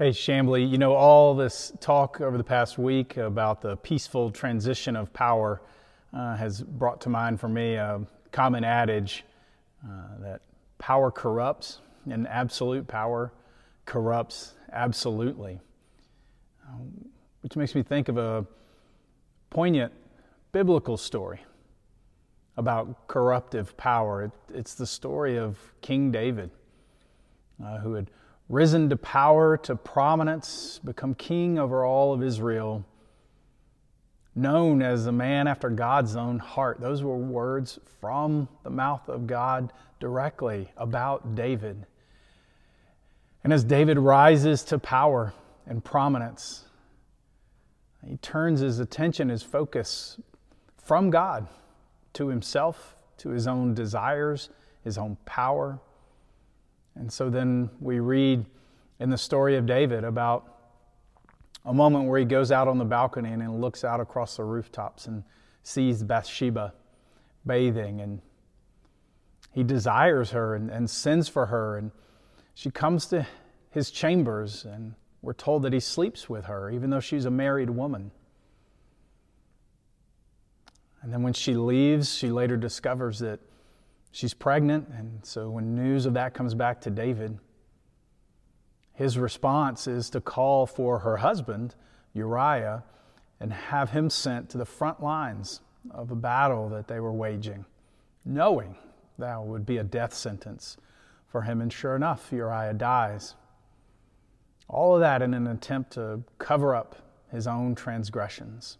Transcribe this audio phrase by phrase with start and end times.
[0.00, 4.96] Hey, Shambly, you know, all this talk over the past week about the peaceful transition
[4.96, 5.60] of power
[6.14, 8.00] uh, has brought to mind for me a
[8.32, 9.26] common adage
[9.84, 10.40] uh, that
[10.78, 13.34] power corrupts and absolute power
[13.84, 15.60] corrupts absolutely.
[16.66, 16.90] Um,
[17.42, 18.46] which makes me think of a
[19.50, 19.92] poignant
[20.52, 21.44] biblical story
[22.56, 24.22] about corruptive power.
[24.22, 26.48] It, it's the story of King David,
[27.62, 28.10] uh, who had
[28.50, 32.84] risen to power, to prominence, become king over all of Israel,
[34.34, 36.80] known as a man after God's own heart.
[36.80, 41.86] Those were words from the mouth of God directly about David.
[43.44, 45.32] And as David rises to power
[45.64, 46.64] and prominence,
[48.04, 50.20] he turns his attention, his focus
[50.76, 51.46] from God
[52.14, 54.48] to himself, to his own desires,
[54.82, 55.78] his own power
[56.96, 58.44] and so then we read
[58.98, 60.60] in the story of David about
[61.64, 65.06] a moment where he goes out on the balcony and looks out across the rooftops
[65.06, 65.22] and
[65.62, 66.72] sees Bathsheba
[67.46, 68.00] bathing.
[68.00, 68.20] And
[69.52, 71.76] he desires her and, and sends for her.
[71.76, 71.90] And
[72.54, 73.26] she comes to
[73.70, 77.70] his chambers and we're told that he sleeps with her even though she's a married
[77.70, 78.10] woman.
[81.02, 83.40] And then when she leaves she later discovers that
[84.12, 87.38] She's pregnant, and so when news of that comes back to David,
[88.92, 91.74] his response is to call for her husband,
[92.12, 92.84] Uriah,
[93.38, 97.64] and have him sent to the front lines of a battle that they were waging,
[98.24, 98.76] knowing
[99.18, 100.76] that would be a death sentence
[101.28, 101.60] for him.
[101.60, 103.36] And sure enough, Uriah dies.
[104.68, 106.96] All of that in an attempt to cover up
[107.30, 108.76] his own transgressions.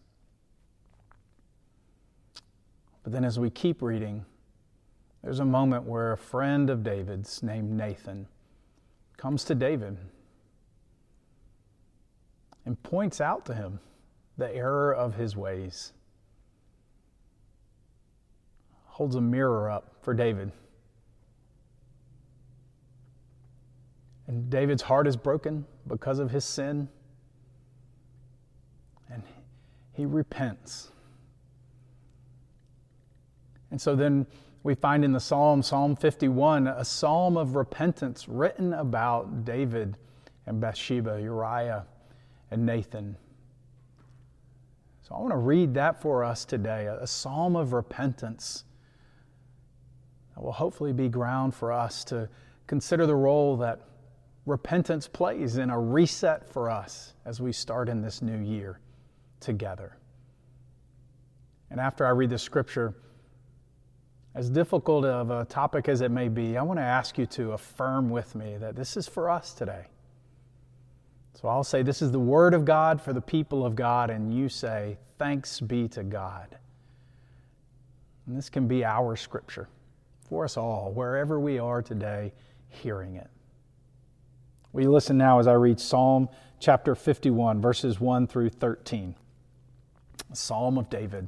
[3.03, 4.27] But then as we keep reading,
[5.23, 8.27] there's a moment where a friend of David's named Nathan
[9.17, 9.99] comes to David
[12.65, 13.81] and points out to him
[14.39, 15.93] the error of his ways.
[18.87, 20.53] Holds a mirror up for David.
[24.27, 26.89] And David's heart is broken because of his sin.
[29.11, 29.23] And
[29.93, 30.93] he repents.
[33.71, 34.27] And so then
[34.63, 39.97] we find in the Psalm, Psalm 51, a psalm of repentance written about David
[40.47, 41.87] and Bathsheba, Uriah
[42.51, 43.17] and Nathan.
[45.03, 48.65] So I want to read that for us today a psalm of repentance
[50.35, 52.29] that will hopefully be ground for us to
[52.67, 53.81] consider the role that
[54.47, 58.79] repentance plays in a reset for us as we start in this new year
[59.41, 59.97] together.
[61.71, 62.95] And after I read the scripture,
[64.35, 67.53] as difficult of a topic as it may be, I want to ask you to
[67.53, 69.87] affirm with me that this is for us today.
[71.41, 74.33] So I'll say, This is the Word of God for the people of God, and
[74.33, 76.59] you say, Thanks be to God.
[78.27, 79.69] And this can be our scripture
[80.29, 82.33] for us all, wherever we are today
[82.69, 83.29] hearing it.
[84.73, 86.29] We listen now as I read Psalm
[86.61, 89.17] chapter 51, verses 1 through 13?
[90.31, 91.27] A Psalm of David.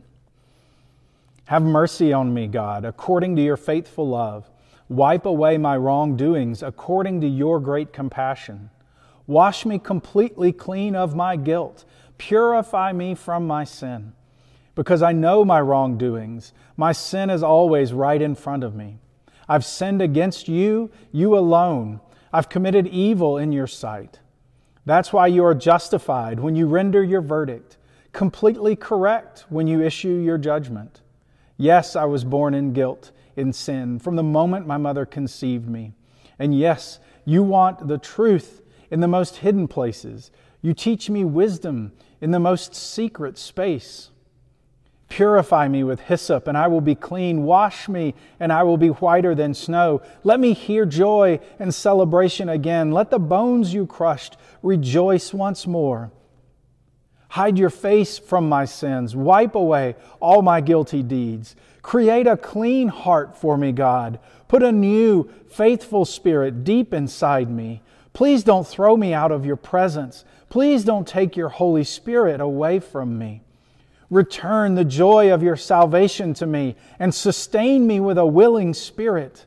[1.53, 4.49] Have mercy on me, God, according to your faithful love.
[4.89, 8.71] Wipe away my wrongdoings according to your great compassion.
[9.27, 11.85] Wash me completely clean of my guilt.
[12.17, 14.15] Purify me from my sin.
[14.75, 18.97] Because I know my wrongdoings, my sin is always right in front of me.
[19.47, 22.01] I've sinned against you, you alone.
[22.33, 24.21] I've committed evil in your sight.
[24.87, 27.77] That's why you are justified when you render your verdict,
[28.15, 31.03] completely correct when you issue your judgment.
[31.63, 35.93] Yes, I was born in guilt, in sin, from the moment my mother conceived me.
[36.37, 40.33] And yes, you want the truth in the most hidden places.
[40.61, 44.11] You teach me wisdom in the most secret space.
[45.09, 47.45] Purify me with hyssop, and I will be clean.
[47.45, 50.03] Wash me, and I will be whiter than snow.
[50.25, 52.91] Let me hear joy and celebration again.
[52.91, 56.11] Let the bones you crushed rejoice once more.
[57.33, 59.17] Hide your face from my sins.
[59.17, 61.57] Wipe away all my guilty deeds.
[61.81, 64.19] Create a clean heart for me, God.
[64.49, 67.81] Put a new, faithful spirit deep inside me.
[68.13, 70.27] Please don't throw me out of your presence.
[70.51, 73.41] Please don't take your Holy Spirit away from me.
[74.11, 79.47] Return the joy of your salvation to me and sustain me with a willing spirit.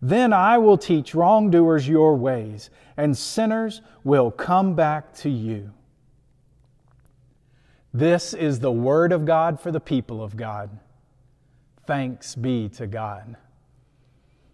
[0.00, 5.72] Then I will teach wrongdoers your ways, and sinners will come back to you.
[7.96, 10.68] This is the word of God for the people of God.
[11.86, 13.38] Thanks be to God.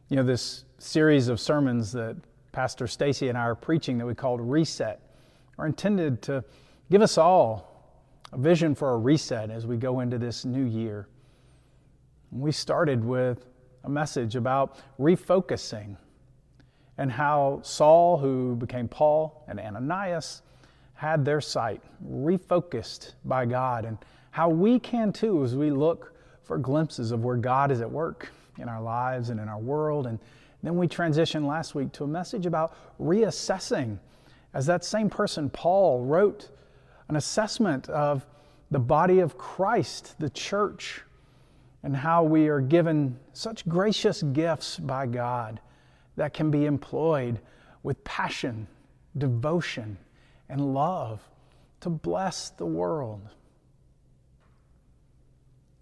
[0.09, 2.17] You know, this series of sermons that
[2.53, 5.01] Pastor Stacy and I are preaching that we called Reset
[5.59, 6.45] are intended to
[6.89, 7.99] give us all
[8.33, 11.09] a vision for a reset as we go into this new year.
[12.31, 13.45] We started with
[13.83, 15.97] a message about refocusing
[16.97, 20.43] and how Saul, who became Paul, and Ananias
[21.03, 23.99] had their sight refocused by God, and
[24.31, 26.15] how we can too as we look
[26.45, 30.07] for glimpses of where God is at work in our lives and in our world.
[30.07, 30.21] And
[30.63, 33.99] then we transitioned last week to a message about reassessing,
[34.55, 36.51] as that same person, Paul, wrote
[37.09, 38.25] an assessment of
[38.71, 41.03] the body of Christ, the church,
[41.83, 45.59] and how we are given such gracious gifts by God
[46.15, 47.41] that can be employed
[47.83, 48.69] with passion,
[49.19, 49.99] devotion,
[50.49, 51.21] and love
[51.81, 53.29] to bless the world.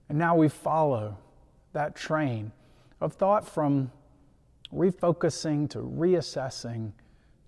[0.09, 1.19] And now we follow
[1.73, 2.53] that train
[3.01, 3.93] of thought from
[4.73, 6.93] refocusing to reassessing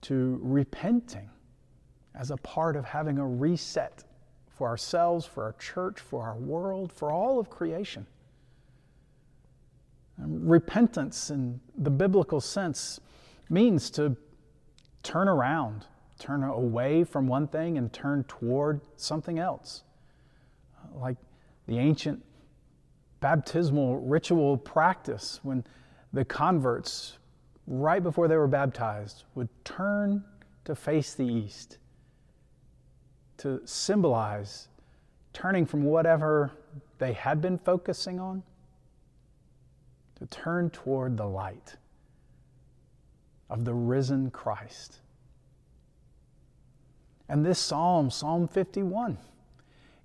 [0.03, 1.31] to repenting
[2.15, 4.05] as a part of having a reset
[4.49, 8.07] for ourselves, for our church, for our world, for all of creation.
[10.19, 13.01] And repentance in the biblical sense
[13.49, 14.17] means to
[15.03, 15.87] turn around,
[16.23, 19.83] turn away from one thing and turn toward something else.
[20.95, 21.17] Like
[21.67, 22.25] the ancient
[23.21, 25.65] baptismal ritual practice when
[26.13, 27.19] the converts,
[27.67, 30.25] right before they were baptized, would turn
[30.65, 31.79] to face the east
[33.39, 34.69] to symbolize
[35.33, 36.53] turning from whatever
[36.99, 38.45] they had been focusing on
[40.17, 41.75] to turn toward the light
[43.51, 45.01] of the risen Christ.
[47.29, 49.19] And this psalm, Psalm 51,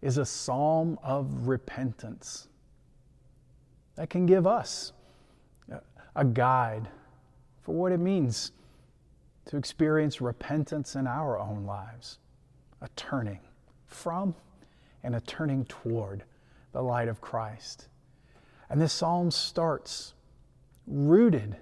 [0.01, 2.47] is a psalm of repentance
[3.95, 4.93] that can give us
[6.15, 6.87] a guide
[7.61, 8.51] for what it means
[9.45, 12.19] to experience repentance in our own lives,
[12.81, 13.39] a turning
[13.85, 14.35] from
[15.03, 16.23] and a turning toward
[16.73, 17.87] the light of Christ.
[18.69, 20.13] And this psalm starts
[20.85, 21.55] rooted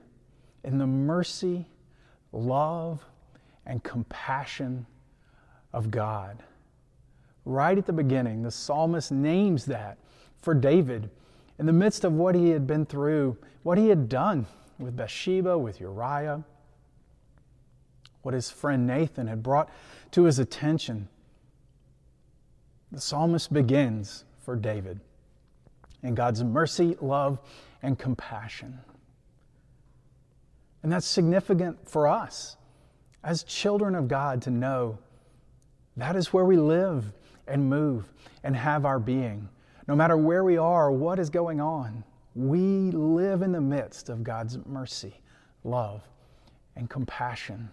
[0.63, 1.67] in the mercy,
[2.31, 3.05] love,
[3.65, 4.85] and compassion
[5.75, 6.41] of God.
[7.43, 9.97] Right at the beginning, the psalmist names that
[10.41, 11.09] for David
[11.59, 14.47] in the midst of what he had been through, what he had done
[14.79, 16.43] with Bathsheba, with Uriah,
[18.21, 19.69] what his friend Nathan had brought
[20.11, 21.09] to his attention.
[22.91, 25.01] The psalmist begins for David
[26.03, 27.39] in God's mercy, love,
[27.83, 28.79] and compassion.
[30.83, 32.55] And that's significant for us
[33.23, 34.99] as children of God to know
[35.97, 37.13] that is where we live
[37.47, 38.11] and move
[38.43, 39.49] and have our being.
[39.87, 42.03] No matter where we are, what is going on,
[42.33, 45.21] we live in the midst of God's mercy,
[45.63, 46.01] love,
[46.75, 47.69] and compassion.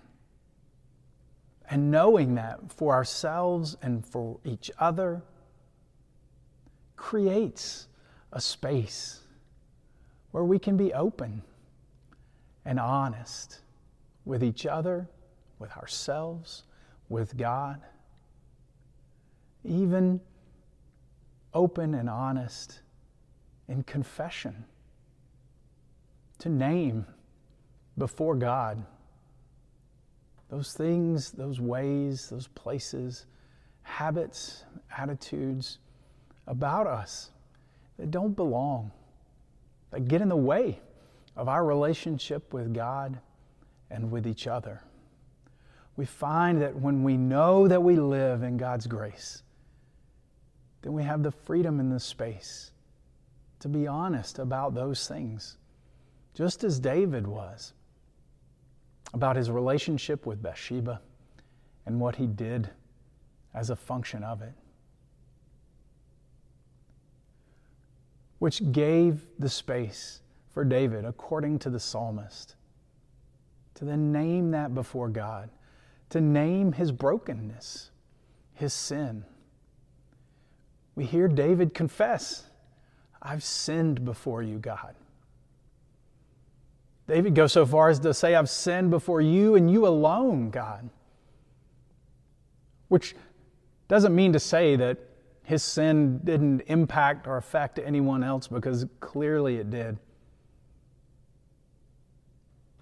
[1.68, 5.22] And knowing that for ourselves and for each other
[6.96, 7.88] creates
[8.32, 9.20] a space
[10.30, 11.42] where we can be open
[12.64, 13.60] and honest
[14.24, 15.08] with each other,
[15.58, 16.64] with ourselves,
[17.08, 17.80] with God,
[19.64, 20.20] even
[21.54, 22.80] open and honest
[23.68, 24.64] in confession,
[26.38, 27.06] to name
[27.96, 28.84] before God
[30.52, 33.24] those things, those ways, those places,
[33.80, 35.78] habits, attitudes
[36.46, 37.30] about us
[37.98, 38.92] that don't belong,
[39.92, 40.78] that get in the way
[41.36, 43.18] of our relationship with God
[43.90, 44.82] and with each other.
[45.96, 49.42] We find that when we know that we live in God's grace,
[50.82, 52.72] then we have the freedom in the space
[53.62, 55.56] to be honest about those things,
[56.34, 57.74] just as David was
[59.14, 61.00] about his relationship with Bathsheba
[61.86, 62.68] and what he did
[63.54, 64.54] as a function of it.
[68.40, 72.56] Which gave the space for David, according to the psalmist,
[73.74, 75.50] to then name that before God,
[76.10, 77.92] to name his brokenness,
[78.54, 79.24] his sin,
[80.94, 82.44] we hear David confess,
[83.20, 84.94] I've sinned before you, God.
[87.06, 90.88] David goes so far as to say, I've sinned before you and you alone, God.
[92.88, 93.14] Which
[93.88, 94.98] doesn't mean to say that
[95.44, 99.98] his sin didn't impact or affect anyone else, because clearly it did.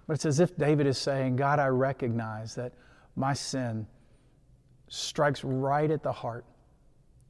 [0.05, 2.73] But it's as if David is saying, God, I recognize that
[3.15, 3.87] my sin
[4.87, 6.45] strikes right at the heart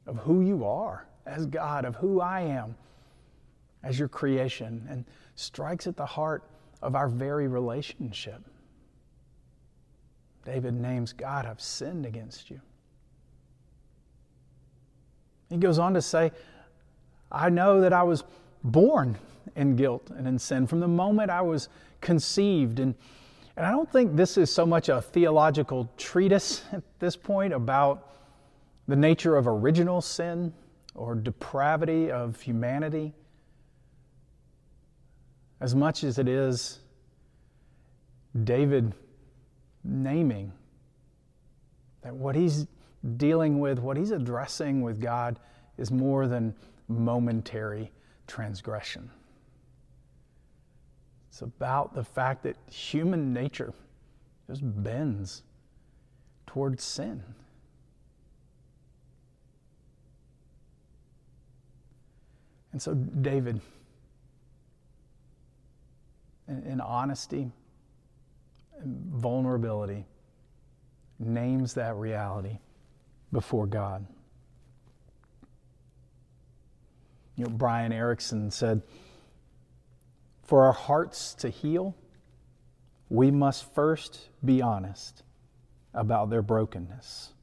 [0.08, 2.76] of who you are as God, of who I am
[3.84, 5.06] as your creation, and
[5.36, 6.44] strikes at the heart
[6.82, 8.42] of our very relationship.
[10.46, 12.60] David names God, I've sinned against you.
[15.50, 16.32] He goes on to say,
[17.32, 18.24] I know that I was
[18.64, 19.18] born
[19.56, 22.80] in guilt and in sin from the moment I was conceived.
[22.80, 22.96] And,
[23.58, 28.08] and I don't think this is so much a theological treatise at this point about
[28.88, 30.54] the nature of original sin
[30.96, 33.14] or depravity of humanity
[35.62, 36.80] as much as it is
[38.44, 38.94] David
[39.84, 40.52] naming
[42.02, 42.66] that what he's
[43.18, 45.40] dealing with, what he's addressing with God,
[45.78, 46.56] is more than
[46.88, 47.92] momentary
[48.28, 49.10] transgression.
[51.30, 53.74] It's about the fact that human nature
[54.48, 55.44] just bends
[56.48, 57.24] towards sin.
[62.72, 63.60] And so, David,
[66.48, 67.52] in, honesty
[68.80, 70.06] and vulnerability,
[71.20, 72.58] names that reality
[73.32, 74.06] before God.
[77.36, 78.82] You know, Brian Erickson said,
[80.44, 81.96] For our hearts to heal,
[83.10, 85.24] we must first be honest
[85.94, 87.34] about their brokenness.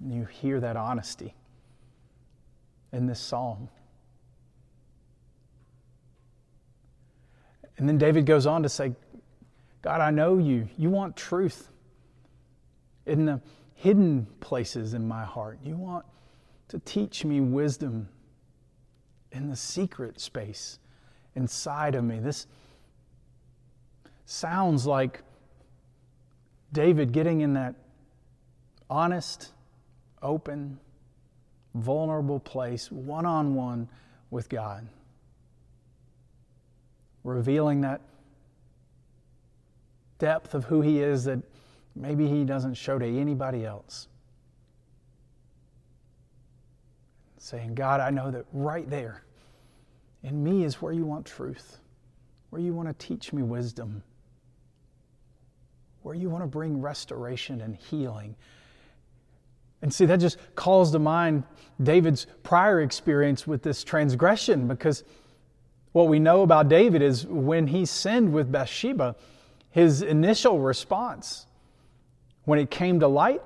[0.00, 1.34] And you hear that honesty
[2.92, 3.68] in this psalm.
[7.76, 8.92] And then David goes on to say,
[9.82, 10.68] God, I know you.
[10.76, 11.70] You want truth
[13.06, 13.40] in the
[13.74, 15.58] hidden places in my heart.
[15.62, 16.04] You want
[16.68, 18.08] to teach me wisdom
[19.30, 20.80] in the secret space
[21.36, 22.18] inside of me.
[22.18, 22.46] This
[24.24, 25.22] sounds like
[26.72, 27.74] David getting in that
[28.90, 29.52] honest,
[30.20, 30.78] open,
[31.74, 33.88] vulnerable place, one on one
[34.30, 34.88] with God,
[37.24, 38.00] revealing that
[40.18, 41.40] depth of who He is that
[41.94, 44.08] maybe He doesn't show to anybody else.
[47.38, 49.22] Saying, God, I know that right there
[50.22, 51.78] in me is where you want truth,
[52.50, 54.02] where you want to teach me wisdom,
[56.02, 58.34] where you want to bring restoration and healing
[59.82, 61.44] and see, that just calls to mind
[61.82, 65.04] David's prior experience with this transgression because
[65.92, 69.14] what we know about David is when he sinned with Bathsheba,
[69.70, 71.46] his initial response
[72.44, 73.42] when it came to light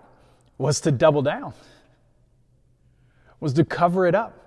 [0.58, 1.52] was to double down,
[3.40, 4.38] was to cover it up,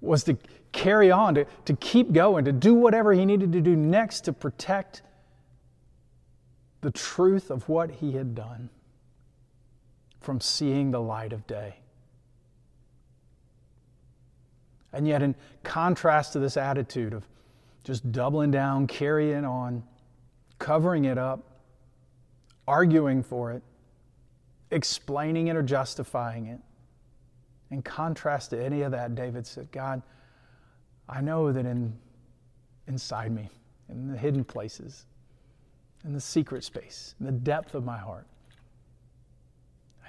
[0.00, 0.38] was to
[0.72, 4.32] carry on, to, to keep going, to do whatever he needed to do next to
[4.32, 5.02] protect
[6.80, 8.70] the truth of what he had done
[10.20, 11.76] from seeing the light of day.
[14.92, 17.26] And yet, in contrast to this attitude of
[17.84, 19.82] just doubling down, carrying on,
[20.58, 21.60] covering it up,
[22.66, 23.62] arguing for it,
[24.70, 26.60] explaining it or justifying it,
[27.70, 30.02] in contrast to any of that, David said, God,
[31.08, 31.96] I know that in,
[32.88, 33.48] inside me,
[33.88, 35.06] in the hidden places,
[36.04, 38.26] in the secret space, in the depth of my heart,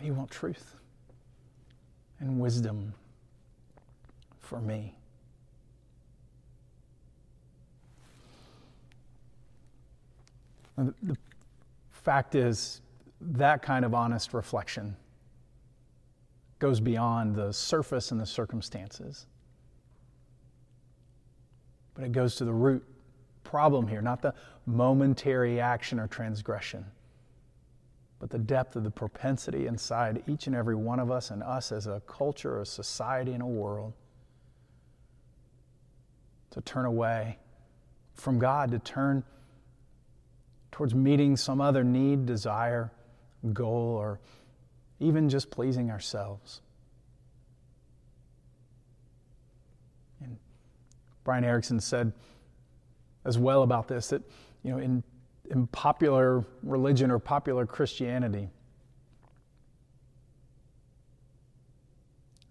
[0.03, 0.75] you want truth
[2.19, 2.93] and wisdom
[4.39, 4.95] for me.
[10.77, 11.15] the
[11.91, 12.81] fact is,
[13.19, 14.95] that kind of honest reflection
[16.57, 19.27] goes beyond the surface and the circumstances.
[21.93, 22.83] But it goes to the root
[23.43, 24.33] problem here, not the
[24.65, 26.85] momentary action or transgression
[28.21, 31.71] but the depth of the propensity inside each and every one of us and us
[31.71, 33.93] as a culture, a society, and a world
[36.51, 37.39] to turn away
[38.13, 39.23] from God, to turn
[40.71, 42.91] towards meeting some other need, desire,
[43.53, 44.19] goal, or
[44.99, 46.61] even just pleasing ourselves.
[50.23, 50.37] And
[51.23, 52.13] Brian Erickson said
[53.25, 54.21] as well about this that,
[54.61, 55.03] you know, in
[55.51, 58.49] in popular religion or popular Christianity.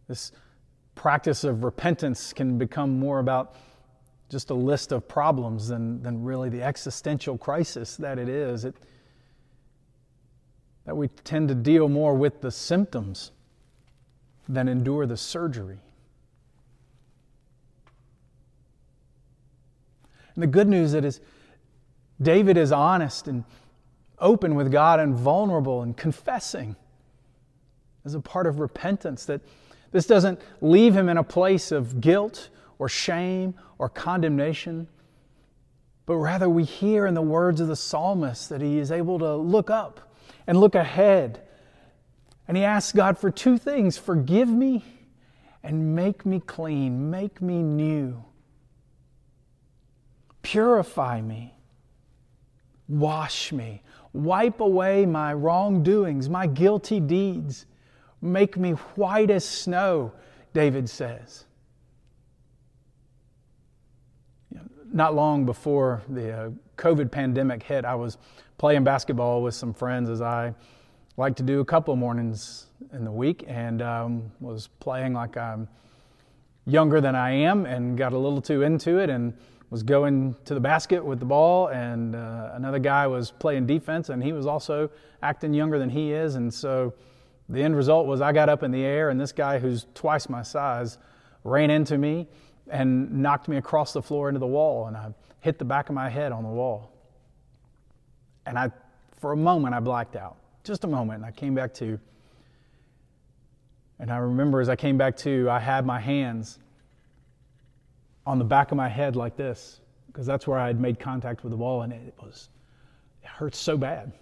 [0.07, 0.33] This
[0.95, 3.55] practice of repentance can become more about
[4.29, 8.67] just a list of problems than, than really the existential crisis that it is.
[8.67, 8.77] It,
[10.85, 13.31] that we tend to deal more with the symptoms
[14.47, 15.79] than endure the surgery.
[20.35, 21.21] And the good news is
[22.21, 23.45] David is honest and
[24.19, 26.77] open with God and vulnerable and confessing
[28.05, 29.41] as a part of repentance that
[29.93, 34.89] this doesn't leave him in a place of guilt or shame or condemnation,
[36.07, 39.35] but rather we hear in the words of the psalmist that he is able to
[39.37, 40.13] look up
[40.47, 41.41] and look ahead.
[42.47, 44.85] And he asks God for two things forgive me
[45.63, 48.25] and make me clean, make me new,
[50.43, 51.55] purify me,
[52.91, 53.83] wash me,
[54.13, 57.65] wipe away my wrongdoings, my guilty deeds,
[58.21, 60.13] make me white as snow,
[60.53, 61.47] David says.
[64.93, 68.19] not long before the uh, COVID pandemic hit, I was
[68.59, 70.55] playing basketball with some friends as I
[71.17, 75.69] like to do a couple mornings in the week, and um, was playing like I'm
[76.67, 79.35] younger than I am, and got a little too into it, and
[79.71, 84.09] was going to the basket with the ball, and uh, another guy was playing defense,
[84.09, 84.91] and he was also
[85.23, 86.93] acting younger than he is, and so
[87.49, 90.29] the end result was I got up in the air, and this guy who's twice
[90.29, 90.99] my size
[91.45, 92.27] ran into me
[92.69, 95.95] and knocked me across the floor into the wall, and I hit the back of
[95.95, 96.93] my head on the wall.
[98.47, 98.71] And I,
[99.19, 100.37] for a moment, I blacked out.
[100.65, 101.99] Just a moment, and I came back to.
[103.99, 106.59] And I remember as I came back to, I had my hands
[108.27, 111.43] on the back of my head like this, because that's where I had made contact
[111.43, 112.49] with the wall, and it was,
[113.23, 114.13] it hurt so bad.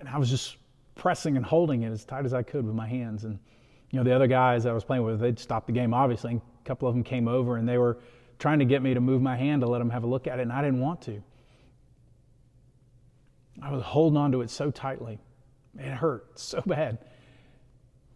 [0.00, 0.56] And I was just
[0.94, 3.24] pressing and holding it as tight as I could with my hands.
[3.24, 3.38] And
[3.90, 6.32] you know, the other guys I was playing with, they'd stopped the game, obviously.
[6.32, 7.98] And a couple of them came over and they were
[8.38, 10.38] trying to get me to move my hand to let them have a look at
[10.38, 11.22] it, and I didn't want to.
[13.62, 15.18] I was holding on to it so tightly.
[15.78, 16.98] It hurt so bad.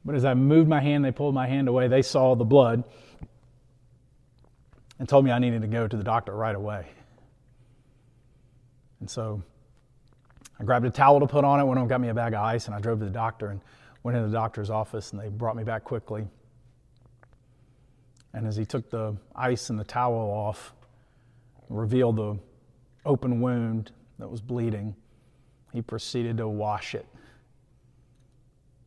[0.05, 1.89] But as I moved my hand, they pulled my hand away.
[1.89, 2.85] They saw the blood
[4.99, 6.87] and told me I needed to go to the doctor right away.
[9.01, 9.43] And so
[10.59, 12.41] I grabbed a towel to put on it, went and got me a bag of
[12.41, 13.49] ice, and I drove to the doctor.
[13.51, 13.61] And
[14.03, 16.27] went into the doctor's office and they brought me back quickly.
[18.33, 20.73] And as he took the ice and the towel off,
[21.69, 22.39] revealed the
[23.05, 24.95] open wound that was bleeding,
[25.73, 27.07] he proceeded to wash it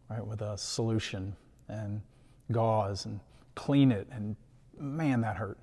[0.09, 1.35] right with a solution
[1.69, 2.01] and
[2.51, 3.19] gauze and
[3.55, 4.35] clean it and
[4.77, 5.59] man that hurt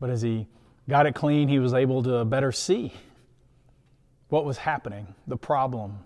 [0.00, 0.46] but as he
[0.88, 2.92] got it clean he was able to better see
[4.28, 5.98] what was happening the problem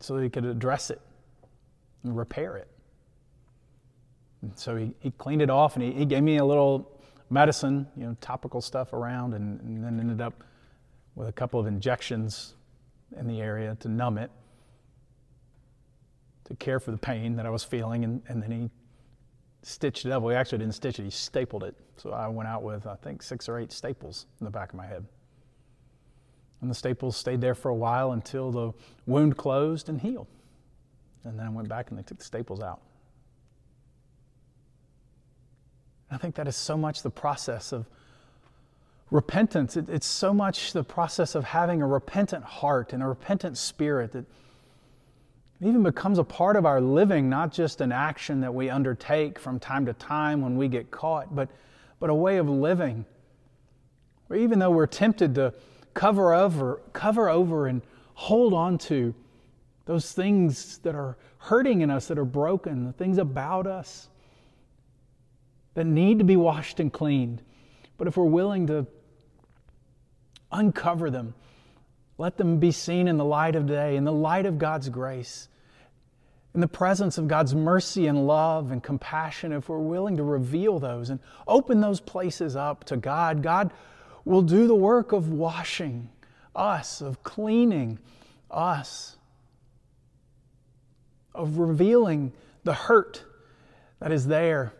[0.00, 1.00] so he could address it
[2.02, 2.68] and repair it.
[4.42, 6.90] And so he, he cleaned it off and he, he gave me a little
[7.30, 10.44] medicine, you know, topical stuff around, and, and then ended up
[11.14, 12.54] with a couple of injections
[13.16, 14.30] in the area to numb it,
[16.44, 18.70] to care for the pain that I was feeling, and, and then he
[19.62, 20.22] stitched it up.
[20.22, 21.74] He actually didn't stitch it, he stapled it.
[21.96, 24.74] So I went out with, I think, six or eight staples in the back of
[24.76, 25.04] my head.
[26.60, 28.72] And the staples stayed there for a while until the
[29.06, 30.28] wound closed and healed.
[31.24, 32.80] And then I went back and they took the staples out.
[36.10, 37.86] I think that is so much the process of
[39.10, 39.76] repentance.
[39.76, 44.12] It, it's so much the process of having a repentant heart and a repentant spirit
[44.12, 44.26] that
[45.62, 49.60] even becomes a part of our living, not just an action that we undertake from
[49.60, 51.48] time to time when we get caught, but,
[52.00, 53.04] but a way of living.
[54.26, 55.54] Where even though we're tempted to
[55.94, 57.82] cover over, cover over and
[58.14, 59.14] hold on to
[59.84, 64.08] those things that are hurting in us, that are broken, the things about us
[65.74, 67.40] that need to be washed and cleaned.
[67.98, 68.86] But if we're willing to
[70.50, 71.34] uncover them,
[72.18, 75.48] let them be seen in the light of day, in the light of God's grace,
[76.54, 80.78] in the presence of God's mercy and love and compassion, if we're willing to reveal
[80.78, 83.72] those and open those places up to God, God
[84.24, 86.10] will do the work of washing
[86.54, 87.98] us, of cleaning
[88.50, 89.16] us,
[91.34, 92.32] of revealing
[92.64, 93.24] the hurt
[94.00, 94.74] that is there,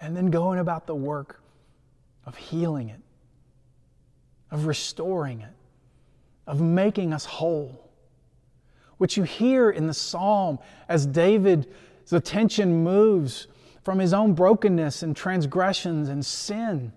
[0.00, 1.40] and then going about the work
[2.26, 3.00] of healing it,
[4.50, 5.54] of restoring it,
[6.46, 7.90] of making us whole.
[9.02, 11.66] Which you hear in the psalm as David's
[12.12, 13.48] attention moves
[13.82, 16.92] from his own brokenness and transgressions and sin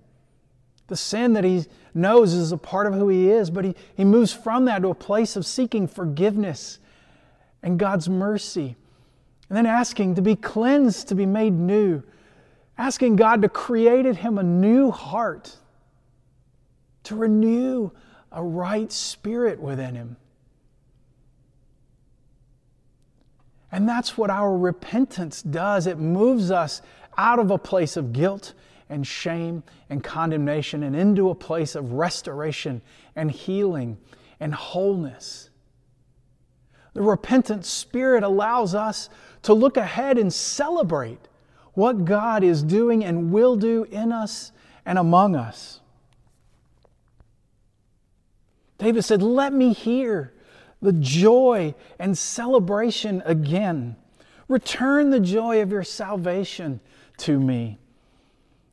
[0.87, 4.03] the sin that he knows is a part of who he is, but he, he
[4.03, 6.79] moves from that to a place of seeking forgiveness
[7.63, 8.75] and God's mercy.
[9.49, 12.03] And then asking to be cleansed, to be made new.
[12.77, 15.55] Asking God to create in him a new heart,
[17.03, 17.91] to renew
[18.31, 20.17] a right spirit within him.
[23.75, 25.85] And that's what our repentance does.
[25.85, 26.81] It moves us
[27.17, 28.53] out of a place of guilt
[28.87, 32.81] and shame and condemnation and into a place of restoration
[33.17, 33.97] and healing
[34.39, 35.49] and wholeness.
[36.93, 39.09] The repentant spirit allows us
[39.41, 41.27] to look ahead and celebrate
[41.73, 44.53] what God is doing and will do in us
[44.85, 45.81] and among us.
[48.77, 50.31] David said, Let me hear
[50.81, 53.95] the joy and celebration again.
[54.47, 56.79] Return the joy of your salvation
[57.17, 57.77] to me.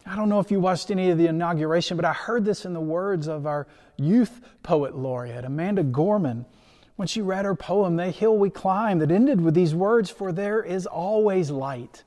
[0.04, 2.74] I don't know if you watched any of the inauguration, but I heard this in
[2.74, 6.44] the words of our youth poet laureate, Amanda Gorman,
[6.96, 10.32] when she read her poem, The Hill We Climb, that ended with these words For
[10.32, 12.02] there is always light.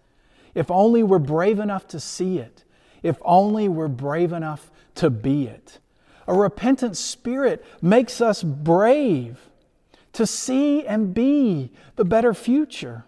[0.54, 2.64] If only we're brave enough to see it,
[3.02, 5.80] if only we're brave enough to be it.
[6.28, 9.45] A repentant spirit makes us brave
[10.16, 13.06] to see and be the better future.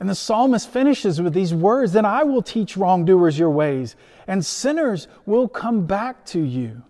[0.00, 3.94] And the psalmist finishes with these words Then I will teach wrongdoers your ways,
[4.26, 6.82] and sinners will come back to you.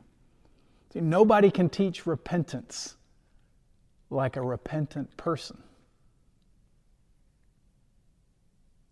[0.93, 2.97] See, nobody can teach repentance
[4.11, 5.63] like a repentant person.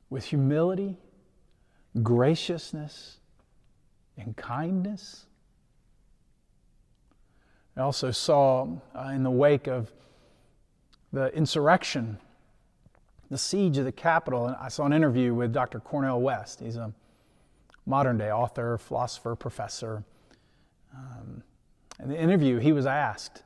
[0.08, 0.98] With humility,
[2.02, 3.18] graciousness,
[4.16, 5.26] and kindness.
[7.76, 9.92] I also saw uh, in the wake of
[11.12, 12.18] the insurrection,
[13.30, 15.80] the siege of the Capitol, and I saw an interview with Dr.
[15.80, 16.60] Cornel West.
[16.60, 16.92] He's a
[17.86, 20.04] modern day author, philosopher, professor.
[20.94, 21.42] Um,
[22.02, 23.42] in the interview, he was asked,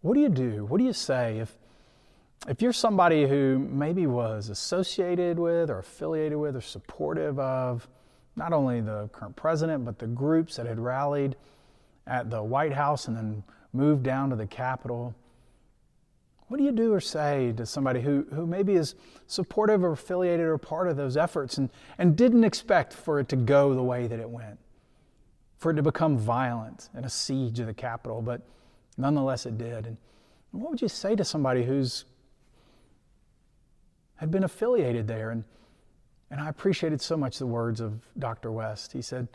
[0.00, 0.64] What do you do?
[0.64, 1.56] What do you say if,
[2.48, 7.88] if you're somebody who maybe was associated with or affiliated with or supportive of
[8.34, 11.36] not only the current president, but the groups that had rallied
[12.06, 15.14] at the White House and then moved down to the Capitol.
[16.48, 18.94] What do you do or say to somebody who, who maybe is
[19.26, 23.36] supportive or affiliated or part of those efforts and, and didn't expect for it to
[23.36, 24.58] go the way that it went?
[25.56, 28.42] For it to become violent and a siege of the Capitol, but
[28.98, 29.86] nonetheless it did.
[29.86, 29.96] And
[30.50, 32.04] what would you say to somebody who's
[34.16, 35.44] had been affiliated there and
[36.32, 38.50] and I appreciated so much the words of Dr.
[38.50, 38.92] West.
[38.92, 39.28] He said,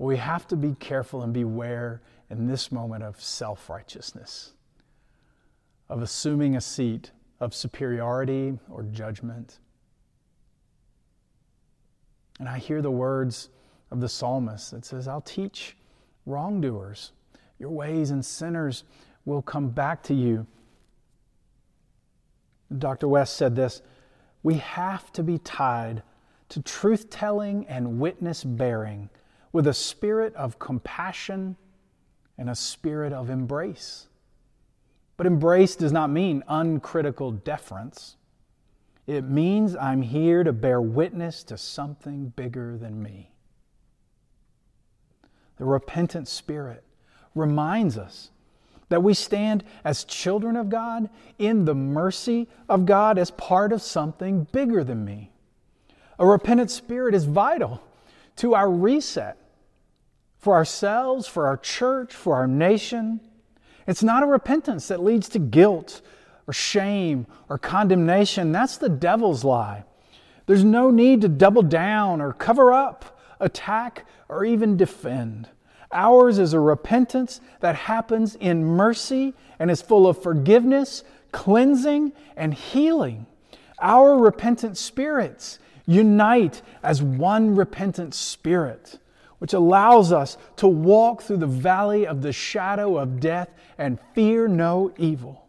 [0.00, 4.52] We have to be careful and beware in this moment of self righteousness,
[5.90, 9.58] of assuming a seat of superiority or judgment.
[12.38, 13.50] And I hear the words
[13.90, 15.76] of the psalmist that says, I'll teach
[16.24, 17.12] wrongdoers
[17.58, 18.84] your ways, and sinners
[19.26, 20.46] will come back to you.
[22.78, 23.06] Dr.
[23.06, 23.82] West said this
[24.42, 26.02] we have to be tied
[26.48, 29.10] to truth telling and witness bearing
[29.52, 31.56] with a spirit of compassion
[32.38, 34.06] and a spirit of embrace.
[35.16, 38.16] But embrace does not mean uncritical deference.
[39.06, 43.30] It means I'm here to bear witness to something bigger than me.
[45.58, 46.84] The repentant spirit
[47.34, 48.30] reminds us
[48.88, 53.82] that we stand as children of God in the mercy of God as part of
[53.82, 55.32] something bigger than me.
[56.18, 57.82] A repentant spirit is vital
[58.36, 59.36] to our reset
[60.40, 63.20] for ourselves, for our church, for our nation.
[63.86, 66.00] It's not a repentance that leads to guilt
[66.46, 68.50] or shame or condemnation.
[68.50, 69.84] That's the devil's lie.
[70.46, 75.48] There's no need to double down or cover up, attack, or even defend.
[75.92, 82.54] Ours is a repentance that happens in mercy and is full of forgiveness, cleansing, and
[82.54, 83.26] healing.
[83.80, 88.99] Our repentant spirits unite as one repentant spirit,
[89.40, 94.46] which allows us to walk through the valley of the shadow of death and fear
[94.46, 95.48] no evil,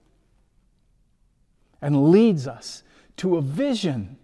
[1.82, 2.84] and leads us
[3.18, 4.18] to a vision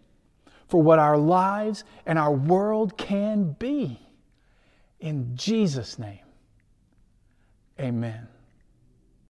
[0.68, 4.00] for what our lives and our world can be.
[5.00, 6.26] In Jesus' name,
[7.80, 8.28] amen.